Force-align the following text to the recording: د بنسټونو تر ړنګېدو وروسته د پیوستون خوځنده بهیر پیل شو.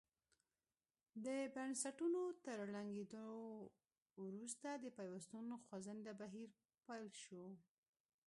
د 1.25 1.27
بنسټونو 1.55 2.21
تر 2.45 2.57
ړنګېدو 2.69 3.27
وروسته 4.25 4.67
د 4.83 4.85
پیوستون 4.97 5.45
خوځنده 5.63 6.11
بهیر 6.21 6.49
پیل 6.85 7.07
شو. 7.23 7.43